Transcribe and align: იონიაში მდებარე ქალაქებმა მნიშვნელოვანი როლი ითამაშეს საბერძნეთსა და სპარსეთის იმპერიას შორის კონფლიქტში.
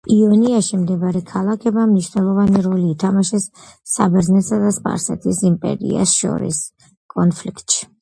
იონიაში 0.13 0.77
მდებარე 0.83 1.19
ქალაქებმა 1.31 1.83
მნიშვნელოვანი 1.91 2.63
როლი 2.69 2.89
ითამაშეს 2.95 3.47
საბერძნეთსა 3.99 4.61
და 4.67 4.75
სპარსეთის 4.81 5.47
იმპერიას 5.55 6.19
შორის 6.25 6.67
კონფლიქტში. 7.19 7.91